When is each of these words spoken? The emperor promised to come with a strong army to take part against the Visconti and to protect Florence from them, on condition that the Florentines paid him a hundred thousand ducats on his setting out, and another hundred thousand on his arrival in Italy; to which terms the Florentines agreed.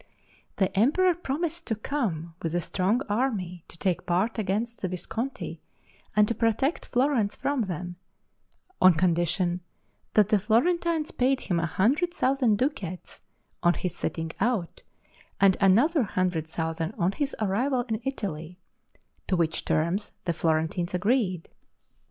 The 0.55 0.75
emperor 0.75 1.13
promised 1.13 1.67
to 1.67 1.75
come 1.75 2.33
with 2.41 2.55
a 2.55 2.61
strong 2.61 3.03
army 3.07 3.63
to 3.67 3.77
take 3.77 4.07
part 4.07 4.39
against 4.39 4.81
the 4.81 4.87
Visconti 4.87 5.61
and 6.15 6.27
to 6.27 6.33
protect 6.33 6.87
Florence 6.87 7.35
from 7.35 7.61
them, 7.61 7.97
on 8.81 8.95
condition 8.95 9.61
that 10.15 10.29
the 10.29 10.39
Florentines 10.39 11.11
paid 11.11 11.41
him 11.41 11.59
a 11.59 11.67
hundred 11.67 12.11
thousand 12.13 12.57
ducats 12.57 13.19
on 13.61 13.75
his 13.75 13.95
setting 13.95 14.31
out, 14.39 14.81
and 15.39 15.55
another 15.61 16.01
hundred 16.01 16.47
thousand 16.47 16.95
on 16.97 17.11
his 17.11 17.35
arrival 17.39 17.81
in 17.83 18.01
Italy; 18.03 18.57
to 19.27 19.35
which 19.35 19.65
terms 19.65 20.13
the 20.25 20.33
Florentines 20.33 20.95
agreed. 20.95 21.47